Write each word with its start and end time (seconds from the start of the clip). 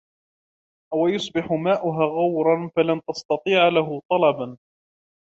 أو 0.93 1.07
يصبح 1.07 1.51
ماؤها 1.51 2.05
غورا 2.05 2.71
فلن 2.75 3.01
تستطيع 3.07 3.67
له 3.67 4.01
طلبا 4.11 4.57